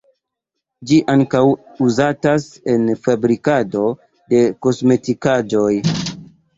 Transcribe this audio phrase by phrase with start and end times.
[0.91, 1.41] Ĝi ankaŭ
[1.89, 3.87] uzatas en fabrikado
[4.35, 5.73] de kosmetikaĵoj.